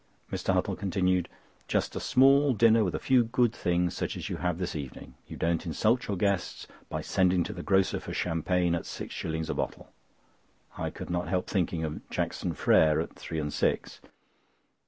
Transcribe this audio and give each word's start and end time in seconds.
Mr. 0.31 0.51
Huttle 0.55 0.75
continued: 0.75 1.29
"Just 1.67 1.95
a 1.95 1.99
small 1.99 2.53
dinner 2.55 2.83
with 2.83 2.95
a 2.95 2.99
few 2.99 3.23
good 3.23 3.53
things, 3.53 3.95
such 3.95 4.17
as 4.17 4.29
you 4.29 4.37
have 4.37 4.57
this 4.57 4.75
evening. 4.75 5.13
You 5.27 5.37
don't 5.37 5.63
insult 5.63 6.07
your 6.07 6.17
guests 6.17 6.65
by 6.89 7.01
sending 7.01 7.43
to 7.43 7.53
the 7.53 7.61
grocer 7.61 7.99
for 7.99 8.11
champagne 8.11 8.73
at 8.73 8.87
six 8.87 9.13
shillings 9.13 9.47
a 9.47 9.53
bottle." 9.53 9.91
I 10.75 10.89
could 10.89 11.11
not 11.11 11.27
help 11.27 11.47
thinking 11.47 11.83
of 11.83 12.09
"Jackson 12.09 12.53
Frères" 12.55 12.99
at 13.03 13.13
three 13.13 13.37
and 13.39 13.53
six! 13.53 14.01